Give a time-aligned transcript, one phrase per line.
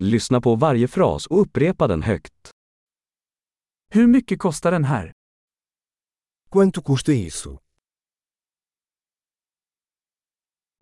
[0.00, 2.50] Lyssna på varje fras och upprepa den högt.
[3.90, 5.12] Hur mycket kostar den här?
[6.50, 7.58] Quanto custa isso?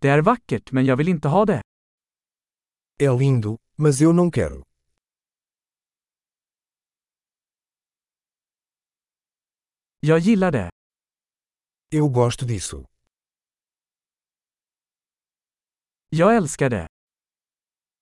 [0.00, 1.62] Det är vackert men jag vill inte ha det.
[2.98, 4.62] É lindo, mas eu não quero.
[10.00, 10.70] Jag gillar det.
[11.90, 12.84] Eu gosto disso.
[16.08, 16.88] Jag älskar det.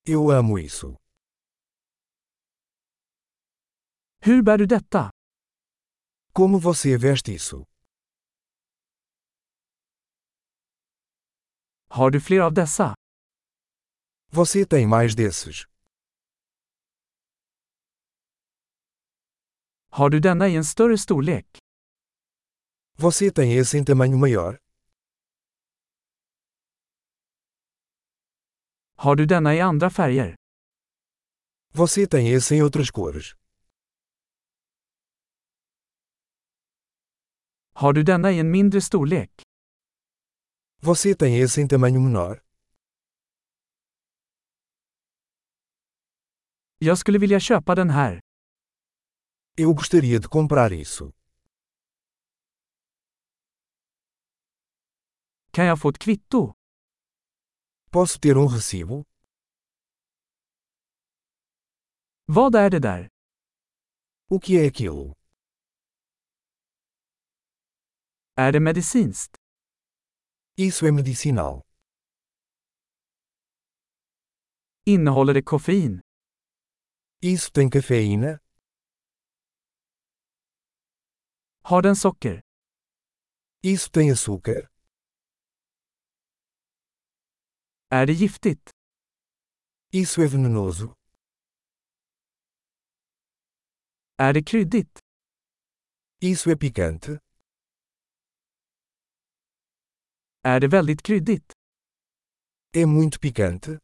[0.06, 0.96] Eu amo isso.
[4.26, 5.10] Hur bär du detta?
[6.32, 7.64] Como você veste isso?
[11.88, 12.94] Har du fler av dessa?
[14.32, 15.64] Você tem mais desses.
[19.90, 21.46] Har du denna i en större storlek?
[22.96, 24.56] Você tem esse em tamanho maior?
[28.96, 30.34] Har du denna i andra färger?
[31.72, 33.43] Você tem esse em outras cores?
[37.76, 39.30] Har du denna i en mindre storlek?
[40.82, 42.40] Você tem esse em tamanho menor?
[46.78, 48.20] Jag skulle vilja köpa den här.
[49.56, 51.12] Eu gostaria de comprar isso.
[55.52, 56.52] Kan jag få ett kvitto?
[57.90, 59.04] Posso ter um recibo?
[62.26, 63.08] Vad är det där?
[64.30, 65.14] O que é aquilo?
[68.36, 69.36] Är det medicinskt?
[70.56, 71.62] Isso é medicinal.
[74.86, 76.00] Innehåller det koffein?
[77.22, 78.38] Isso tem cafeína?
[81.62, 82.40] Har den socker?
[83.62, 84.68] Isso tem açúcar?
[87.90, 88.70] Är det giftigt?
[89.92, 90.94] Isso é venenoso?
[94.18, 94.98] Är det kryddigt?
[96.20, 97.23] Isso é picante?
[100.46, 101.52] Är det väldigt kryddigt?
[102.76, 103.78] É muito picante?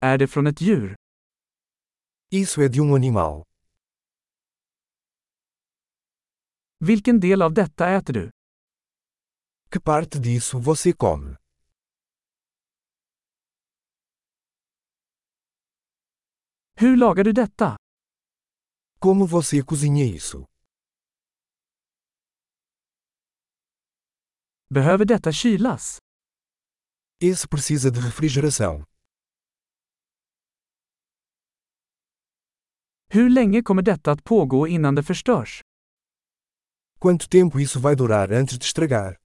[0.00, 0.96] Är det från ett djur?
[2.30, 3.44] Isso é de um animal.
[6.78, 8.30] Vilken del av detta äter du?
[9.70, 11.36] Que parte disso você come?
[16.76, 17.76] Hur lagar du detta?
[18.98, 20.51] Como você cozinha isso?
[24.72, 25.98] Behöver detta kylas?
[27.24, 28.84] Esse precisa de refrigeração.
[33.10, 35.62] Hur länge kommer detta att pågå innan det förstörs?
[37.00, 39.16] Quanto tempo isso vai durar antes de estragar?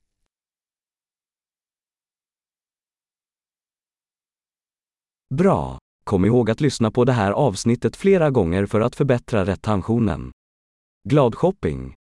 [5.29, 5.79] Bra!
[6.03, 10.31] Kom ihåg att lyssna på det här avsnittet flera gånger för att förbättra retentionen.
[11.09, 11.97] Glad shopping!